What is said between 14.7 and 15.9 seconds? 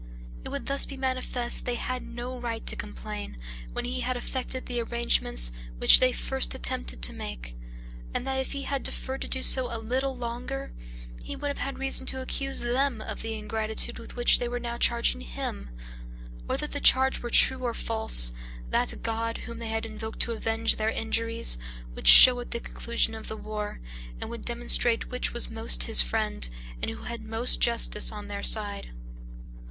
charging him.